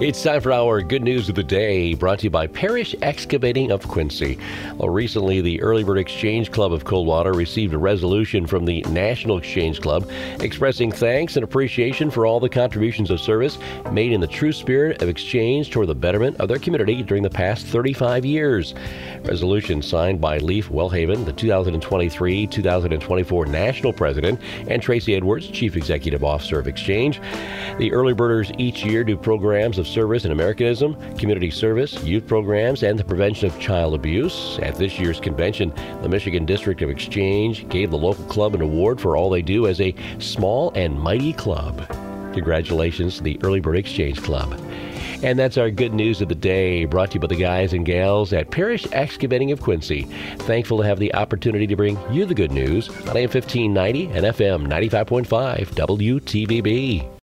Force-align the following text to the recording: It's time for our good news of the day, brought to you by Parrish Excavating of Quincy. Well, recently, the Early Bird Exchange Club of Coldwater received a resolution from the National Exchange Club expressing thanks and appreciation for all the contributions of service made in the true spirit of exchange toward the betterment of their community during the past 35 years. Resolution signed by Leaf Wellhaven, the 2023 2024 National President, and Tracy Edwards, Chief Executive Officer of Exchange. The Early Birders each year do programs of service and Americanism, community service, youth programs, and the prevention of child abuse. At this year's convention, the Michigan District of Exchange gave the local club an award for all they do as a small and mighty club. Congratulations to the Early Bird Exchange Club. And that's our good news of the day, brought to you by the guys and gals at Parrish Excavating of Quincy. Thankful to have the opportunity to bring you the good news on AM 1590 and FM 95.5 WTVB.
It's 0.00 0.22
time 0.22 0.40
for 0.40 0.52
our 0.52 0.80
good 0.80 1.02
news 1.02 1.28
of 1.28 1.34
the 1.34 1.42
day, 1.42 1.92
brought 1.94 2.20
to 2.20 2.26
you 2.26 2.30
by 2.30 2.46
Parrish 2.46 2.94
Excavating 3.02 3.72
of 3.72 3.88
Quincy. 3.88 4.38
Well, 4.76 4.90
recently, 4.90 5.40
the 5.40 5.60
Early 5.60 5.82
Bird 5.82 5.98
Exchange 5.98 6.52
Club 6.52 6.72
of 6.72 6.84
Coldwater 6.84 7.32
received 7.32 7.74
a 7.74 7.78
resolution 7.78 8.46
from 8.46 8.64
the 8.64 8.82
National 8.90 9.38
Exchange 9.38 9.80
Club 9.80 10.08
expressing 10.38 10.92
thanks 10.92 11.34
and 11.34 11.42
appreciation 11.42 12.12
for 12.12 12.26
all 12.26 12.38
the 12.38 12.48
contributions 12.48 13.10
of 13.10 13.18
service 13.18 13.58
made 13.90 14.12
in 14.12 14.20
the 14.20 14.28
true 14.28 14.52
spirit 14.52 15.02
of 15.02 15.08
exchange 15.08 15.72
toward 15.72 15.88
the 15.88 15.96
betterment 15.96 16.36
of 16.36 16.46
their 16.46 16.60
community 16.60 17.02
during 17.02 17.24
the 17.24 17.28
past 17.28 17.66
35 17.66 18.24
years. 18.24 18.76
Resolution 19.24 19.82
signed 19.82 20.20
by 20.20 20.38
Leaf 20.38 20.68
Wellhaven, 20.68 21.24
the 21.24 21.32
2023 21.32 22.46
2024 22.46 23.46
National 23.46 23.92
President, 23.92 24.40
and 24.68 24.80
Tracy 24.80 25.16
Edwards, 25.16 25.48
Chief 25.48 25.76
Executive 25.76 26.22
Officer 26.22 26.60
of 26.60 26.68
Exchange. 26.68 27.20
The 27.78 27.92
Early 27.92 28.12
Birders 28.12 28.52
each 28.58 28.84
year 28.84 29.02
do 29.02 29.16
programs 29.16 29.76
of 29.76 29.87
service 29.92 30.24
and 30.24 30.32
Americanism, 30.32 30.94
community 31.16 31.50
service, 31.50 32.02
youth 32.04 32.26
programs, 32.26 32.82
and 32.82 32.98
the 32.98 33.04
prevention 33.04 33.48
of 33.48 33.58
child 33.58 33.94
abuse. 33.94 34.58
At 34.62 34.76
this 34.76 34.98
year's 34.98 35.20
convention, 35.20 35.72
the 36.02 36.08
Michigan 36.08 36.44
District 36.44 36.80
of 36.82 36.90
Exchange 36.90 37.68
gave 37.68 37.90
the 37.90 37.98
local 37.98 38.24
club 38.26 38.54
an 38.54 38.60
award 38.60 39.00
for 39.00 39.16
all 39.16 39.30
they 39.30 39.42
do 39.42 39.66
as 39.66 39.80
a 39.80 39.94
small 40.18 40.70
and 40.74 40.98
mighty 40.98 41.32
club. 41.32 41.86
Congratulations 42.34 43.16
to 43.16 43.22
the 43.22 43.38
Early 43.42 43.60
Bird 43.60 43.76
Exchange 43.76 44.22
Club. 44.22 44.60
And 45.22 45.36
that's 45.36 45.58
our 45.58 45.70
good 45.70 45.94
news 45.94 46.20
of 46.20 46.28
the 46.28 46.36
day, 46.36 46.84
brought 46.84 47.10
to 47.10 47.14
you 47.14 47.20
by 47.20 47.26
the 47.26 47.34
guys 47.34 47.72
and 47.72 47.84
gals 47.84 48.32
at 48.32 48.52
Parrish 48.52 48.86
Excavating 48.92 49.50
of 49.50 49.60
Quincy. 49.60 50.02
Thankful 50.38 50.78
to 50.78 50.84
have 50.84 51.00
the 51.00 51.12
opportunity 51.14 51.66
to 51.66 51.74
bring 51.74 51.98
you 52.12 52.24
the 52.24 52.34
good 52.34 52.52
news 52.52 52.88
on 52.88 53.16
AM 53.16 53.28
1590 53.28 54.06
and 54.06 54.26
FM 54.26 54.68
95.5 54.68 55.66
WTVB. 55.74 57.08